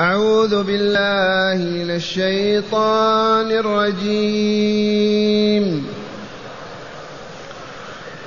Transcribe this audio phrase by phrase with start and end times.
[0.00, 4.80] أعوذ بالله من الشيطان الرجيم.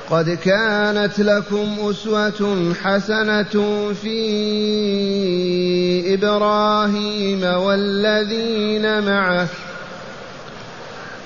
[0.09, 3.54] قد كانت لكم أسوة حسنة
[4.01, 4.13] في
[6.13, 9.48] إبراهيم والذين معه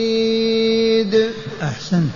[1.64, 2.14] أحسنت.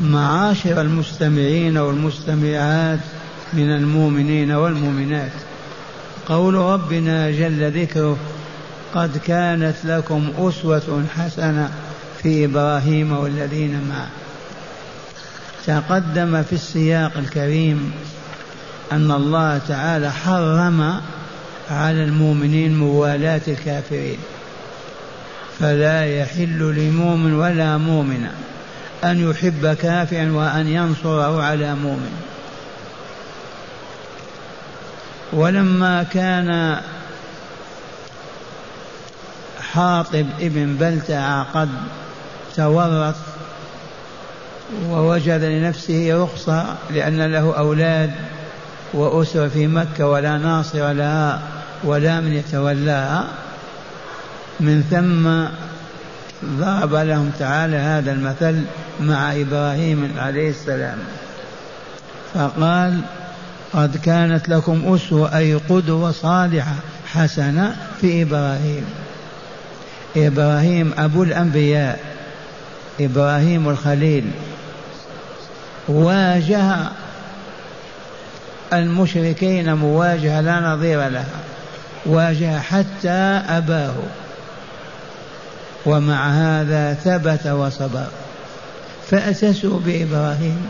[0.00, 2.98] معاشر المستمعين والمستمعات
[3.52, 5.32] من المؤمنين والمؤمنات
[6.26, 8.16] قول ربنا جل ذكره
[8.94, 11.70] قد كانت لكم أسوة حسنة
[12.22, 14.10] في إبراهيم والذين معه.
[15.66, 17.92] تقدم في السياق الكريم
[18.94, 21.00] أن الله تعالى حرم
[21.70, 24.18] على المؤمنين موالاة الكافرين.
[25.60, 28.32] فلا يحل لمؤمن ولا مؤمنة
[29.04, 32.12] أن يحب كافرا وأن ينصره على مؤمن.
[35.32, 36.80] ولما كان
[39.72, 41.68] حاطب ابن بلتع قد
[42.56, 43.14] تورط
[44.90, 48.10] ووجد لنفسه رخصة لأن له أولاد
[48.94, 51.42] وأسر في مكة ولا ناصر لها
[51.84, 53.24] ولا من يتولاها.
[54.60, 55.54] من ثم
[56.58, 58.62] ضرب لهم تعالى هذا المثل
[59.00, 60.98] مع إبراهيم عليه السلام.
[62.34, 63.00] فقال
[63.72, 66.74] قد كانت لكم أسوة أي قدوة صالحة
[67.12, 68.84] حسنة في إبراهيم.
[70.16, 72.00] إبراهيم أبو الأنبياء
[73.00, 74.30] إبراهيم الخليل.
[75.88, 76.74] واجه
[78.78, 81.40] المشركين مواجهة لا نظير لها
[82.06, 83.94] واجه حتى أباه.
[85.86, 88.06] ومع هذا ثبت وصبر.
[89.10, 90.66] فأسسوا بإبراهيم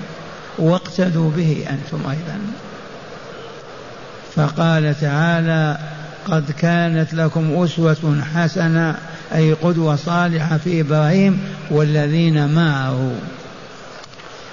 [0.58, 2.38] واقتدوا به أنتم أيضا.
[4.36, 5.78] فقال تعالى
[6.26, 8.94] قد كانت لكم أسوة حسنة
[9.34, 13.10] أي قدوة صالحة في إبراهيم والذين معه.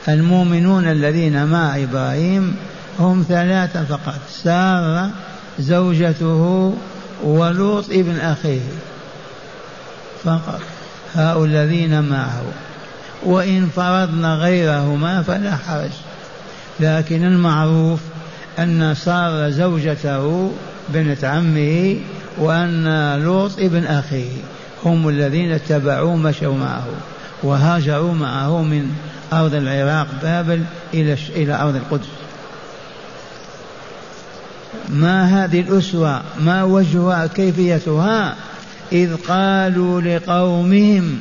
[0.07, 2.55] المؤمنون الذين مع إبراهيم
[2.99, 5.09] هم ثلاثة فقط سارة
[5.59, 6.73] زوجته
[7.23, 8.61] ولوط ابن أخيه
[10.23, 10.61] فقط
[11.15, 12.43] هؤلاء الذين معه.
[13.25, 15.89] وإن فرضنا غيرهما فلا حرج
[16.79, 17.99] لكن المعروف
[18.59, 20.51] أن صار زوجته
[20.89, 21.97] بنت عمه
[22.37, 24.31] وأن لوط ابن أخيه
[24.85, 26.87] هم الذين اتبعوه مشوا معه
[27.43, 28.91] وهاجروا معه من
[29.33, 30.63] أرض العراق بابل
[30.93, 32.07] إلى إلى أرض القدس.
[34.89, 38.35] ما هذه الأسوة؟ ما وجهها؟ كيفيتها؟
[38.91, 41.19] إذ قالوا لقومهم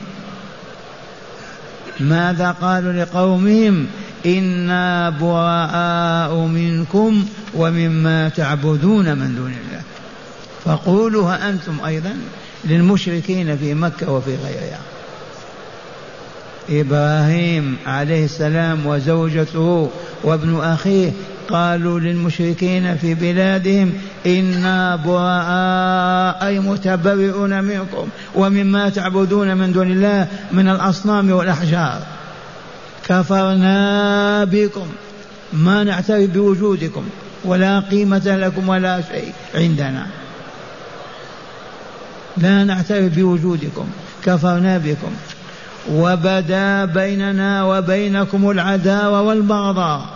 [2.00, 3.86] ماذا قالوا لقومهم؟
[4.26, 7.24] إنا براء منكم
[7.54, 9.82] ومما تعبدون من دون الله.
[10.64, 12.16] فقولوها أنتم أيضا
[12.64, 14.80] للمشركين في مكة وفي غيرها.
[16.70, 19.90] إبراهيم عليه السلام وزوجته
[20.24, 21.12] وابن أخيه
[21.52, 23.92] قالوا للمشركين في بلادهم
[24.26, 32.02] إنا براء أي متبرئون منكم ومما تعبدون من دون الله من الأصنام والأحجار.
[33.08, 34.86] كفرنا بكم
[35.52, 37.04] ما نعترف بوجودكم
[37.44, 40.06] ولا قيمة لكم ولا شيء عندنا.
[42.36, 43.86] لا نعترف بوجودكم
[44.24, 45.12] كفرنا بكم.
[45.90, 50.08] وبدا بيننا وبينكم العداوة والبغضاء.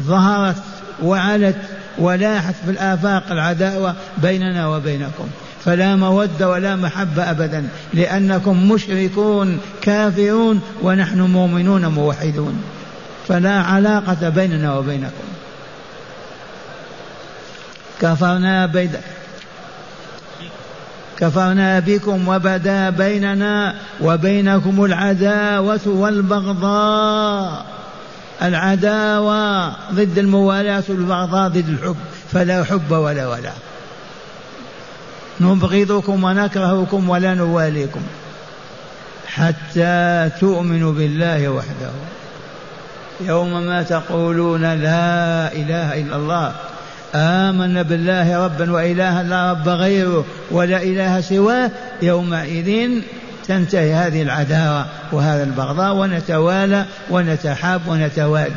[0.00, 0.56] ظهرت
[1.02, 1.56] وعلت
[1.98, 5.28] ولاحت في الآفاق العداوة بيننا وبينكم.
[5.64, 12.62] فلا مودة ولا محبة أبدا لأنكم مشركون كافرون ونحن مؤمنون موحدون.
[13.28, 15.28] فلا علاقة بيننا وبينكم.
[18.00, 18.96] كفرنا بيد
[21.18, 27.66] كفرنا بكم وبدا بيننا وبينكم العداوة والبغضاء.
[28.42, 31.96] العداوة ضد الموالاة والبغضاء ضد الحب
[32.32, 33.52] فلا حب ولا ولا.
[35.40, 38.00] نبغضكم ونكرهكم ولا نواليكم
[39.26, 41.90] حتى تؤمنوا بالله وحده.
[43.20, 46.52] يوم ما تقولون لا إله إلا الله
[47.14, 51.70] آمنا بالله ربا وإلها لا رب غيره ولا إله سواه
[52.02, 53.02] يومئذ
[53.50, 58.52] تنتهي هذه العداوة وهذا البغضاء ونتوالى ونتحاب ونتواد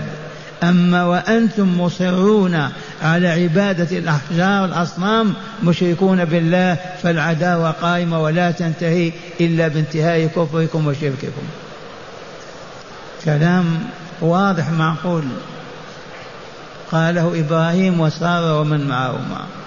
[0.63, 2.69] أما وأنتم مصرون
[3.01, 9.11] على عبادة الأحجار والأصنام مشركون بالله فالعداوة قائمة ولا تنتهي
[9.41, 11.45] إلا بانتهاء كفركم وشرككم.
[13.25, 13.79] كلام
[14.21, 15.23] واضح معقول.
[16.91, 19.62] قاله إبراهيم وسار ومن معهما.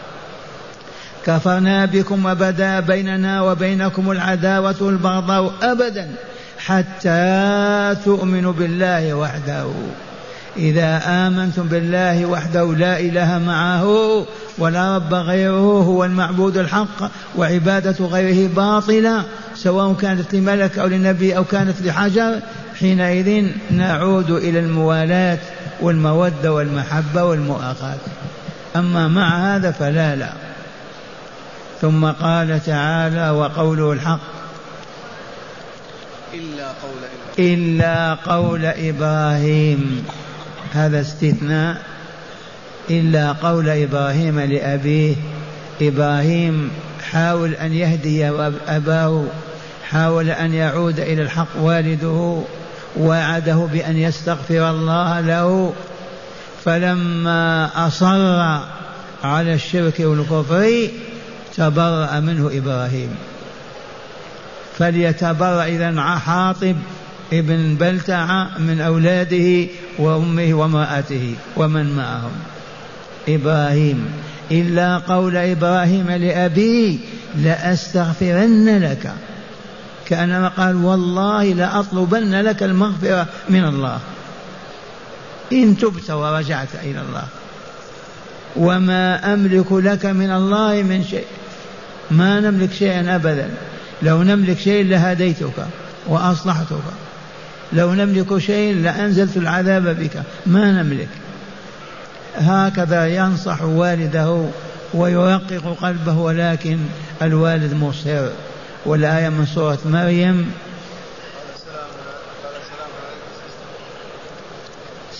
[1.27, 6.09] كفرنا بكم وبدا بيننا وبينكم العداوة والبغضاء أبدا
[6.59, 9.67] حتى تؤمنوا بالله وحده.
[10.57, 13.87] إذا آمنتم بالله وحده لا إله معه
[14.59, 19.25] ولا رب غيره هو المعبود الحق وعبادة غيره باطلة
[19.55, 22.41] سواء كانت لملك أو لنبي أو كانت لحجر
[22.81, 25.39] حينئذ نعود إلى الموالاة
[25.81, 27.99] والمودة والمحبة والمؤاخاة.
[28.77, 30.46] أما مع هذا فلا لا.
[31.81, 34.21] ثم قال تعالى وقوله الحق.
[36.35, 36.99] إلا قول
[37.37, 37.55] إبراهيم.
[37.55, 40.07] إلا قول إبراهيم.
[40.73, 41.83] هذا استثناء.
[42.91, 45.15] إلا قول إبراهيم لأبيه.
[45.83, 46.71] إبراهيم
[47.11, 48.29] حاول أن يهدي
[48.69, 49.25] أباه.
[49.91, 52.43] حاول أن يعود إلى الحق والده.
[52.97, 55.73] وعده بأن يستغفر الله له.
[56.65, 58.59] فلما أصر
[59.25, 60.89] على الشرك والكفر
[61.57, 63.15] تبرأ منه إبراهيم.
[64.79, 66.77] فليتبرأ إذا حاطب
[67.33, 72.33] ابن بلتع من أولاده وأمه وامرأته ومن معهم.
[73.29, 74.07] إبراهيم
[74.51, 76.99] إلا قول إبراهيم لأبيه
[77.37, 79.13] لأستغفرن لك.
[80.07, 83.99] كأنما قال والله لأطلبن لك المغفرة من الله.
[85.53, 87.25] إن تبت ورجعت إلى الله.
[88.57, 91.27] وما أملك لك من الله من شيء.
[92.11, 93.51] ما نملك شيئا أبدا.
[94.03, 95.67] لو نملك شيء لهديتك
[96.07, 96.83] وأصلحتك.
[97.73, 100.23] لو نملك شيء لأنزلت العذاب بك.
[100.47, 101.09] ما نملك.
[102.37, 104.47] هكذا ينصح والده
[104.95, 106.79] ويرقق قلبه ولكن
[107.23, 108.29] الوالد مصر.
[108.87, 110.53] والآية من سورة مريم.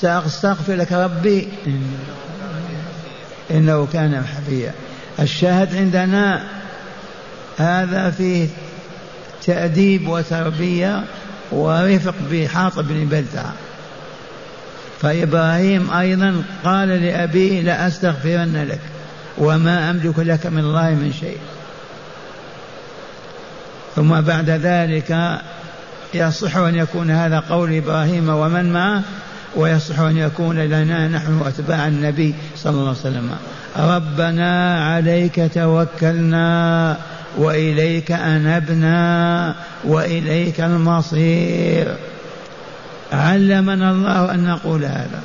[0.01, 1.49] سأستغفر لك ربي.
[3.51, 4.73] إنه كان حفيا.
[5.21, 6.43] الشاهد عندنا
[7.59, 8.49] هذا فيه
[9.47, 11.05] تأديب وتربية
[11.53, 13.45] ورفق بحاطب بن بلتع.
[15.03, 18.81] فإبراهيم أيضا قال لأبيه لأستغفرن لك
[19.39, 21.39] وما أملك لك من الله من شيء.
[23.97, 25.39] ثم بعد ذلك
[26.15, 29.03] يصح أن يكون هذا قول إبراهيم ومن معه
[29.57, 33.31] ويصح أن يكون لنا نحن أتباع النبي صلى الله عليه وسلم.
[33.77, 36.97] ربنا عليك توكلنا.
[37.39, 39.55] وإليك أنبنا
[39.85, 41.97] وإليك المصير.
[43.13, 45.21] علمنا الله أن نقول هذا.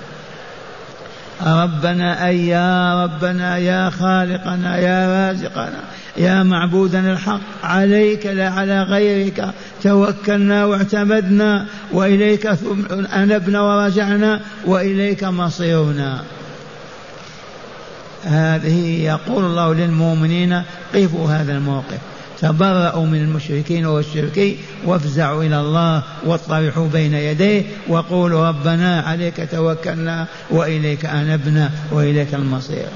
[1.46, 5.80] ربنا أي يا ربنا يا خالقنا يا رازقنا
[6.18, 9.50] يا معبودنا الحق عليك لا على غيرك
[9.84, 12.50] توكلنا واعتمدنا وإليك
[13.14, 16.22] أنبنا ورجعنا وإليك مصيرنا.
[18.24, 20.64] هذه يقول الله للمؤمنين
[20.96, 21.98] قفوا هذا الموقف.
[22.42, 31.06] تبرأوا من المشركين والشركين وافزعوا إلى الله واطرحوا بين يديه وقولوا ربنا عليك توكلنا وإليك
[31.06, 32.88] أنبنا وإليك المصير.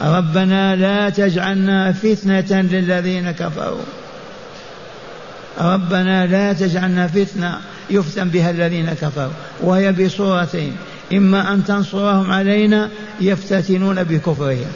[0.00, 3.84] ربنا لا تجعلنا فتنة للذين كفروا.
[5.60, 7.58] ربنا لا تجعلنا فتنة
[7.90, 9.32] يفتن بها الذين كفروا.
[9.60, 10.76] وهي بصورتين.
[11.12, 12.88] إما أن تنصرهم علينا
[13.20, 14.66] يفتتنون بكفرهم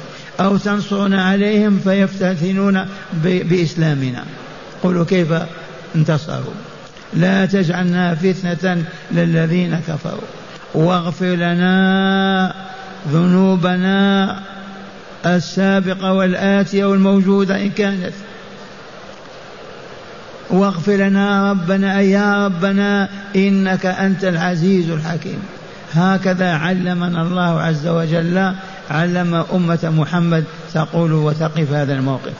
[0.40, 2.86] أو تنصرون عليهم فيفتتنون
[3.22, 4.24] بإسلامنا.
[4.82, 5.28] قولوا كيف
[5.96, 6.54] انتصروا.
[7.14, 10.28] لا تجعلنا فتنة للذين كفروا.
[10.74, 12.54] واغفر لنا
[13.12, 14.38] ذنوبنا
[15.26, 18.12] السابقة والآتية والموجودة إن كانت.
[20.50, 25.42] واغفر لنا ربنا يا ربنا إنك أنت العزيز الحكيم.
[25.92, 28.52] هكذا علمنا الله عز وجل
[28.90, 32.32] علم أمة محمد تقول وتقف هذا الموقف.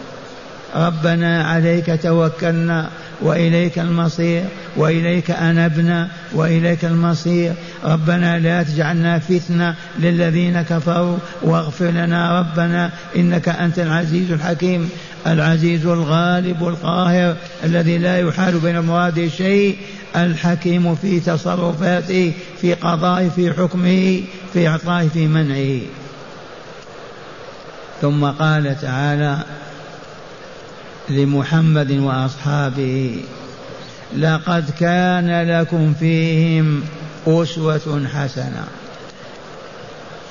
[0.76, 2.88] ربنا عليك توكلنا
[3.20, 4.44] وإليك المصير.
[4.76, 7.52] وإليك انبنا وإليك المصير.
[7.84, 11.18] ربنا لا تجعلنا فتنة للذين كفروا.
[11.42, 14.90] واغفر لنا ربنا إنك أنت العزيز الحكيم.
[15.26, 19.76] العزيز الغالب القاهر الذي لا يحال بين مراده شيء.
[20.16, 24.22] الحكيم في تصرفاته في قضائه في حكمه
[24.52, 25.80] في إعطائه في منعه.
[28.00, 29.38] ثم قال تعالى
[31.08, 33.16] لمحمد وأصحابه
[34.16, 36.82] لقد كان لكم فيهم
[37.26, 38.64] أسوة حسنة.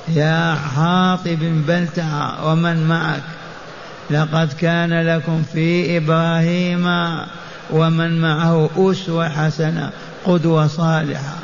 [0.08, 3.22] يا حاطب بلتع ومن معك.
[4.10, 6.86] لقد كان لكم في إبراهيم
[7.70, 9.90] ومن معه أسوة حسنة
[10.24, 11.36] قدوة صالحة.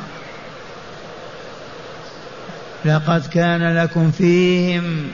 [2.85, 5.07] لقد كان لكم فيهم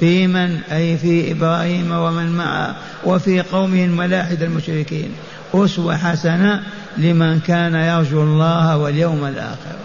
[0.00, 5.12] في من؟ أي في إبراهيم ومن معه وفي قومه الملاحدة المشركين.
[5.54, 6.62] أسوة حسنة
[6.96, 9.76] لمن كان يرجو الله واليوم الآخر.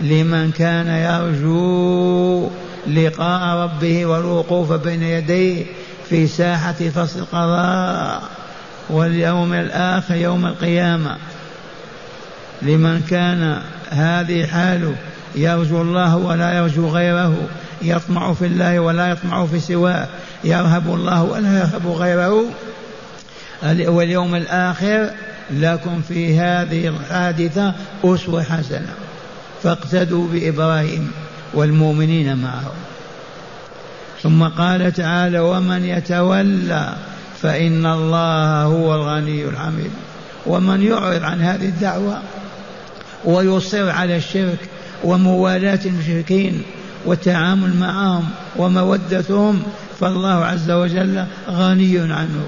[0.00, 2.50] لمن كان يرجو
[2.86, 5.64] لقاء ربه والوقوف بين يديه
[6.08, 8.22] في ساحة فصل القضاء
[8.90, 11.16] واليوم الآخر يوم القيامة.
[12.62, 14.94] لمن كان هذه حاله
[15.34, 17.34] يرجو الله ولا يرجو غيره
[17.82, 20.06] يطمع في الله ولا يطمع في سواه
[20.44, 22.44] يرهب الله ولا يرهب غيره
[23.62, 25.10] واليوم الآخر
[25.50, 27.74] لكم في هذه الحادثة
[28.04, 28.94] أسوة حسنة.
[29.62, 31.10] فاقتدوا بإبراهيم
[31.54, 32.72] والمؤمنين معه.
[34.22, 36.94] ثم قال تعالى ومن يتولى
[37.42, 39.90] فإن الله هو الغني الحميد.
[40.46, 42.18] ومن يعرض عن هذه الدعوة
[43.24, 44.58] ويصر على الشرك
[45.04, 46.62] وموالاة المشركين
[47.06, 49.62] والتعامل معهم ومودتهم
[50.00, 52.46] فالله عز وجل غني عنه.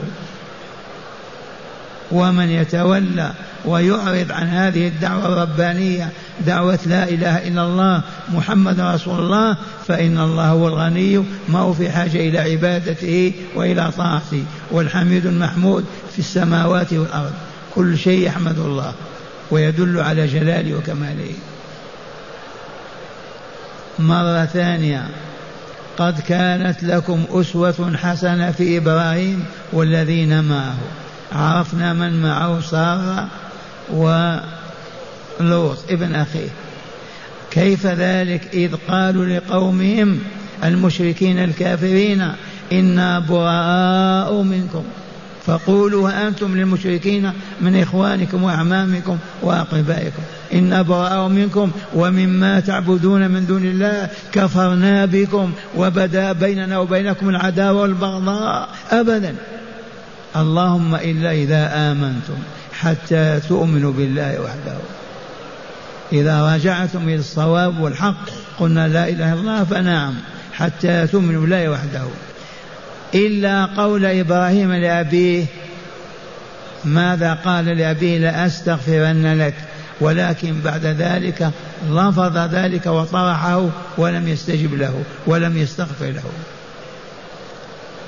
[2.12, 3.32] ومن يتولى
[3.64, 6.08] ويعرض عن هذه الدعوة الربانية
[6.46, 9.56] دعوة لا إله إلا الله محمد رسول الله
[9.88, 14.44] فإن الله هو الغني ما هو في حاجة إلى عبادته وإلى طاعته.
[14.70, 17.32] والحميد المحمود في السماوات والأرض.
[17.74, 18.92] كل شيء يحمد الله
[19.50, 21.32] ويدل على جلاله وكماله.
[23.98, 25.08] مرة ثانية.
[25.98, 30.76] قد كانت لكم أسوة حسنة في إبراهيم والذين معه.
[31.32, 33.28] عرفنا من معه سارة
[35.40, 36.48] ولوط ابن أخيه.
[37.50, 40.18] كيف ذلك؟ إذ قالوا لقومهم
[40.64, 42.32] المشركين الكافرين
[42.72, 44.84] إنا براء منكم.
[45.46, 50.22] فقولوا أنتم للمشركين من إخوانكم وأعمامكم وأقربائكم.
[50.54, 58.68] إن براء منكم ومما تعبدون من دون الله كفرنا بكم وبدا بيننا وبينكم العداوة والبغضاء.
[58.90, 59.34] أبدا.
[60.36, 62.34] اللهم إلا إذا آمنتم
[62.80, 64.76] حتى تؤمنوا بالله وحده.
[66.12, 70.14] إذا رجعتم إلى الصواب والحق قلنا لا إله إلا الله فنعم
[70.52, 72.04] حتى تؤمنوا بالله وحده.
[73.14, 75.44] إلا قول إبراهيم لأبيه
[76.84, 79.54] ماذا قال لأبيه؟ لأستغفرن لك.
[80.00, 81.50] ولكن بعد ذلك
[81.90, 83.68] رفض ذلك وطرحه
[83.98, 86.22] ولم يستجب له ولم يستغفر له.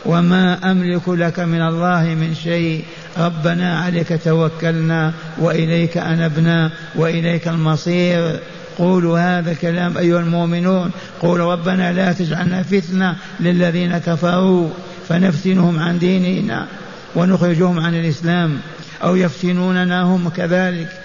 [0.06, 2.84] وما أملك لك من الله من شيء.
[3.18, 8.38] ربنا عليك توكلنا وإليك أنبنا وإليك المصير.
[8.78, 10.90] قولوا هذا الكلام أيها المؤمنون.
[11.20, 14.68] قولوا ربنا لا تجعلنا فتنة للذين كفروا
[15.08, 16.66] فنفتنهم عن ديننا
[17.14, 18.58] ونخرجهم عن الإسلام
[19.04, 21.01] أو يفتنوننا هم كذلك.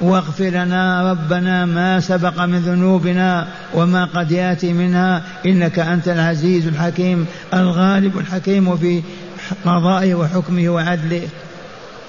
[0.00, 5.22] واغفر لنا ربنا ما سبق من ذنوبنا وما قد يأتي منها.
[5.46, 9.02] إنك أنت العزيز الحكيم الغالب الحكيم في
[9.64, 11.22] قضائه وحكمه وعدله.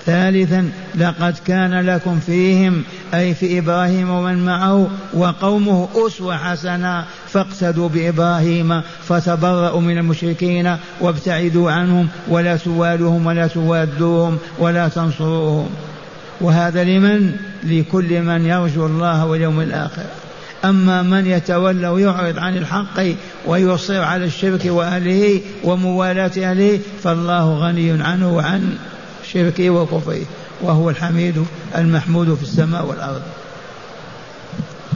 [0.05, 7.05] ثالثا لقد كان لكم فيهم أي في إبراهيم ومن معه وقومه أسوة حسنة.
[7.27, 15.69] فاقتدوا بإبراهيم فتبرأوا من المشركين وابتعدوا عنهم ولا توالوهم ولا توادوهم ولا تنصروهم.
[16.41, 20.05] وهذا لمن؟ لكل من يرجو الله واليوم الآخر.
[20.65, 23.03] أما من يتولى ويعرض عن الحق
[23.45, 28.77] ويصر على الشرك وأهله وموالاة أهله فالله غني عنه وعن
[29.33, 30.21] شركه وكفره
[30.61, 31.45] وهو الحميد
[31.77, 33.21] المحمود في السماء والأرض.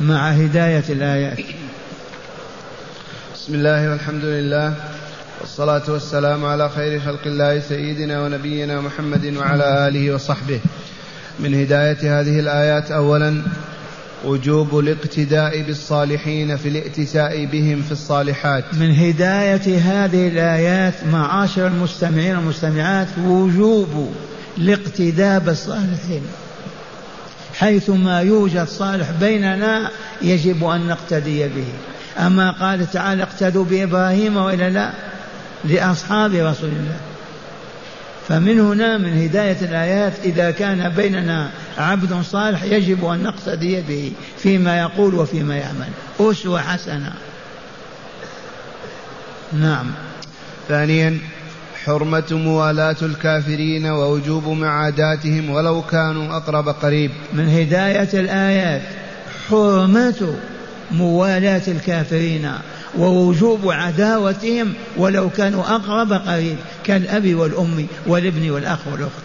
[0.01, 1.39] مع هداية الآيات.
[3.35, 4.75] بسم الله والحمد لله
[5.41, 10.59] والصلاة والسلام على خير خلق الله سيدنا ونبينا محمد وعلى آله وصحبه.
[11.39, 12.91] من هداية هذه الآيات.
[12.91, 13.41] أولا
[14.25, 18.63] وجوب الاقتداء بالصالحين في الائتساء بهم في الصالحات.
[18.73, 24.13] من هداية هذه الآيات معاشر المستمعين والمستمعات وجوب
[24.57, 26.21] الاقتداء بالصالحين.
[27.55, 29.89] حيث ما يوجد صالح بيننا
[30.21, 31.67] يجب أن نقتدي به.
[32.25, 34.89] أما قال تعالى اقتدوا بإبراهيم وإلا لا
[35.65, 37.12] لأصحاب رسول الله.
[38.27, 44.79] فمن هنا من هداية الآيات إذا كان بيننا عبد صالح يجب أن نقتدي به فيما
[44.79, 45.89] يقول وفيما يعمل.
[46.19, 47.13] أسوة حسنة.
[49.53, 49.85] نعم.
[50.69, 51.17] ثانيا
[51.85, 57.11] حرمة موالاة الكافرين ووجوب معاداتهم ولو كانوا أقرب قريب.
[57.33, 58.81] من هداية الآيات
[59.49, 60.35] حرمة
[60.91, 62.51] موالاة الكافرين.
[62.97, 69.23] ووجوب عداوتهم ولو كانوا أقرب قريب كالأب والأم والابن والأخ والأخت.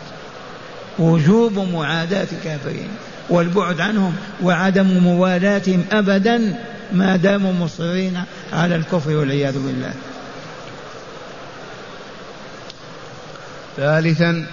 [0.98, 2.88] وجوب معاداة الكافرين
[3.30, 6.54] والبعد عنهم وعدم موالاتهم أبدا
[6.92, 8.22] ما داموا مصرين
[8.52, 9.92] على الكفر والعياذ بالله.
[13.76, 14.46] ثالثا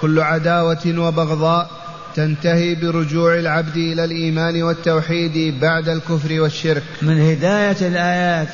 [0.00, 1.81] كل عداوة وبغضاء
[2.16, 6.82] تنتهي برجوع العبد إلى الإيمان والتوحيد بعد الكفر والشرك.
[7.02, 8.48] من هداية الآيات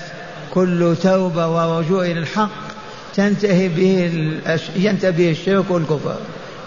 [0.55, 2.50] كل توبة ورجوع إلى الحق
[3.15, 4.12] تنتهي به
[4.77, 6.17] ينتهي به الشرك والكفر.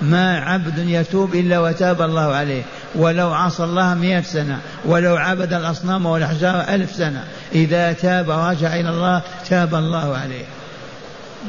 [0.02, 2.62] ما عبد يتوب إلا وتاب الله عليه.
[2.96, 7.24] ولو عصى الله مئة سنة ولو عبد الأصنام والأحجار ألف سنة.
[7.56, 10.46] إذا تاب ورجع إلى الله تاب الله عليه.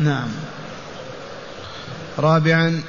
[0.01, 0.29] نعم.
[2.19, 2.83] رابعا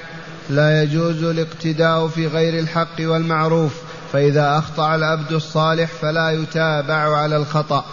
[0.50, 3.74] لا يجوز الاقتداء في غير الحق والمعروف
[4.13, 7.86] فإذا أخطأ العبد الصالح فلا يتابع على الخطأ.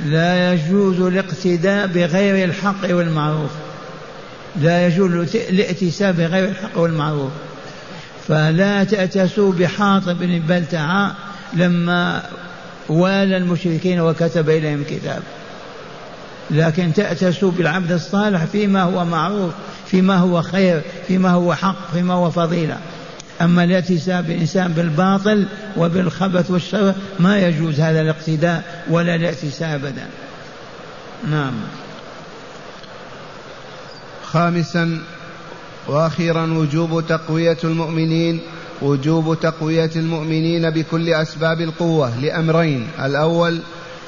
[0.00, 3.50] لا يجوز الاقتداء بغير الحق والمعروف.
[4.56, 7.30] لا يجوز الائتساء بغير الحق والمعروف.
[8.28, 11.14] فلا تأتسوا بحاطب بن بلتعاء
[11.52, 12.22] لما
[12.88, 15.22] والى المشركين وكتب إليهم كتاب
[16.50, 19.52] لكن تأتسوا بالعبد الصالح فيما هو معروف
[19.86, 22.78] فيما هو خير فيما هو حق فيما هو فضيلة.
[23.40, 30.06] أما الاتساء بالإنسان بالباطل وبالخبث والشر ما يجوز هذا الاقتداء ولا الاتساء أبدا.
[31.30, 31.52] نعم.
[34.24, 34.98] خامسا
[35.88, 38.40] وأخيرا وجوب تقوية المؤمنين
[38.82, 42.88] وجوب تقوية المؤمنين بكل أسباب القوة لأمرين.
[43.04, 43.60] الأول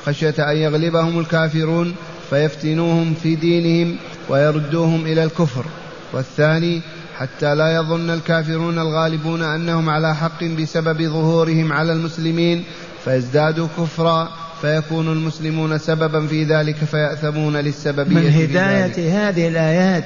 [0.06, 1.94] خشية أن يغلبهم الكافرون
[2.30, 3.96] فيفتنوهم في دينهم
[4.28, 5.64] ويردوهم إلى الكفر.
[6.12, 6.82] والثاني
[7.18, 12.64] حتى لا يظن الكافرون الغالبون أنهم على حق بسبب ظهورهم على المسلمين
[13.04, 14.30] فيزدادوا كفرا
[14.62, 20.04] فيكون المسلمون سببا في ذلك فيأثمون للسببية من هداية هذه الآيات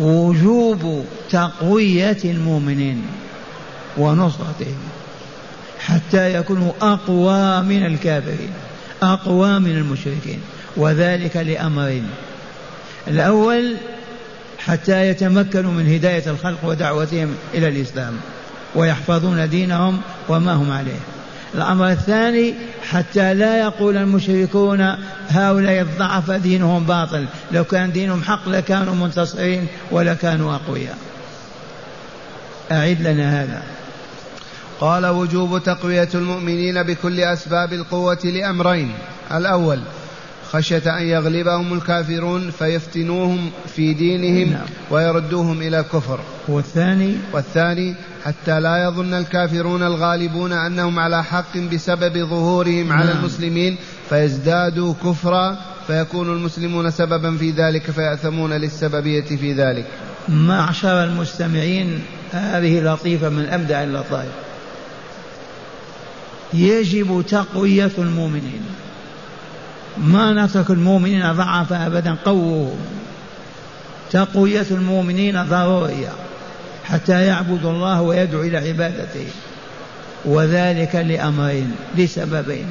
[0.00, 3.02] وجوب تقوية المؤمنين
[3.98, 4.78] ونصرتهم
[5.80, 8.50] حتى يكونوا أقوى من الكافرين
[9.02, 10.40] أقوى من المشركين.
[10.76, 12.08] وذلك لأمرين.
[13.08, 13.76] الأول
[14.58, 18.16] حتى يتمكنوا من هداية الخلق ودعوتهم إلى الإسلام
[18.74, 21.00] ويحفظون دينهم وما هم عليه.
[21.54, 22.54] الأمر الثاني
[22.90, 24.96] حتى لا يقول المشركون
[25.28, 30.98] هؤلاء الضعف دينهم باطل لو كان دينهم حق لكانوا منتصرين ولكانوا أقوياء.
[32.72, 33.62] أعد لنا هذا.
[34.80, 38.92] قال وجوب تقوية المؤمنين بكل أسباب القوة لأمرين.
[39.34, 39.80] الأول
[40.52, 44.66] خشية أن يغلبهم الكافرون فيفتنوهم في دينهم نعم.
[44.90, 46.20] ويردوهم إلى الكفر.
[46.48, 52.98] والثاني والثاني حتى لا يظن الكافرون الغالبون أنهم على حق بسبب ظهورهم نعم.
[52.98, 53.76] على المسلمين
[54.08, 59.86] فيزدادوا كفرا فيكون المسلمون سببا في ذلك فيأثمون للسببية في ذلك.
[60.28, 64.32] معشر المستمعين هذه لطيفة من أبدع اللطائف.
[66.54, 68.62] يجب تقوية المؤمنين.
[69.98, 72.76] ما نترك المؤمنين ضعف أبدا قوهم
[74.10, 76.12] تقوية المؤمنين ضرورية
[76.84, 79.26] حتى يعبدوا الله ويدعو إلى عبادته.
[80.24, 82.66] وذلك لأمرين لسببين.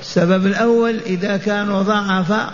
[0.00, 2.52] السبب الأول إذا كانوا ضعفاء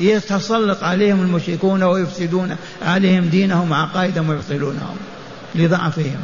[0.00, 4.96] يتسلط عليهم المشركون ويفسدون عليهم دينهم وعقائدهم ويبطلونهم
[5.54, 6.20] لضعفهم.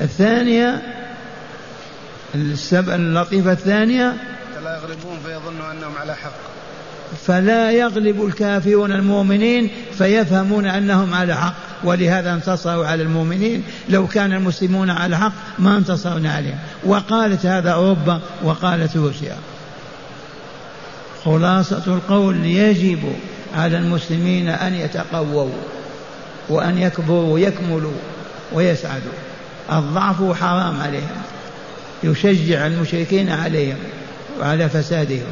[0.00, 0.82] الثانية
[2.34, 4.16] السبب اللطيفة الثانية
[4.82, 6.32] يغلبون فيظنوا أنهم على حق.
[7.26, 13.64] فلا يغلب الكافرون المؤمنين فيفهمون أنهم على حق ولهذا انتصروا على المؤمنين.
[13.88, 16.58] لو كان المسلمون على حق ما انتصرنا عليهم.
[16.84, 19.36] وقالت هذا أوروبا وقالت روسيا.
[21.24, 23.12] خلاصة القول يجب
[23.56, 25.50] على المسلمين أن يتقووا
[26.48, 27.92] وأن يكبروا ويكملوا
[28.52, 29.12] ويسعدوا.
[29.72, 31.22] الضعف حرام عليهم
[32.02, 33.78] يشجع المشركين عليهم.
[34.40, 35.30] وعلى فسادهم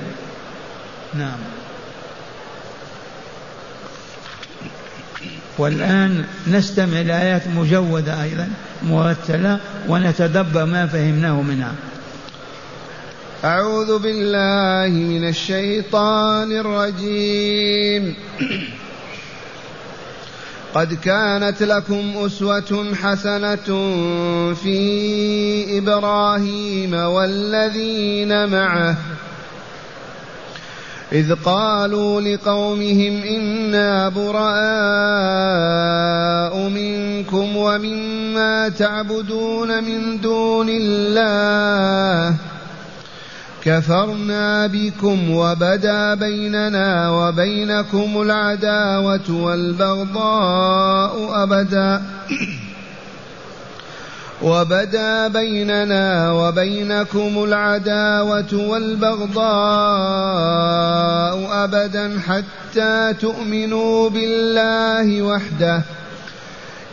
[1.15, 1.39] نعم.
[5.59, 8.49] والآن نستمع لآيات مجودة أيضا
[8.83, 11.73] مرتلة ونتدبر ما فهمناه منها.
[13.45, 18.15] أعوذ بالله من الشيطان الرجيم.
[20.77, 23.69] قد كانت لكم أسوة حسنة
[24.55, 28.97] في إبراهيم والذين معه.
[31.13, 34.29] إذ قالوا لقومهم إنا براء
[36.69, 42.35] منكم ومما تعبدون من دون الله.
[43.67, 52.03] كفرنا بكم وبدا بيننا وبينكم العداوة والبغضاء أبدا.
[54.43, 59.37] وبدا بيننا وبينكم العداوة والبغضاء
[61.65, 65.83] أبدا حتى تؤمنوا بالله وحده.